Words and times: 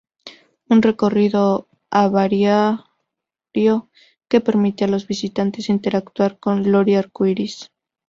Un 0.67 0.81
recorrido 0.81 1.67
aviario 1.91 3.91
que 4.29 4.41
permite 4.41 4.83
a 4.85 4.87
los 4.87 5.05
visitantes 5.05 5.69
interactuar 5.69 6.39
con 6.39 6.71
Lori 6.71 6.95
arcoiris. 6.95 7.69